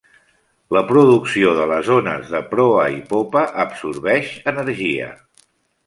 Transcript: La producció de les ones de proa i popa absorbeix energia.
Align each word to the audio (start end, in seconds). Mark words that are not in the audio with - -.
La 0.77 0.81
producció 0.91 1.51
de 1.59 1.67
les 1.73 1.91
ones 1.97 2.33
de 2.37 2.41
proa 2.55 2.89
i 2.97 2.99
popa 3.13 3.47
absorbeix 3.67 4.35
energia. 4.57 5.17